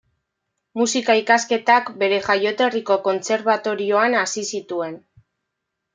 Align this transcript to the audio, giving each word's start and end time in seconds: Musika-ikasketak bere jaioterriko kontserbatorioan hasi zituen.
Musika-ikasketak 0.79 1.91
bere 2.03 2.19
jaioterriko 2.29 2.97
kontserbatorioan 3.09 4.19
hasi 4.23 4.49
zituen. 4.49 5.01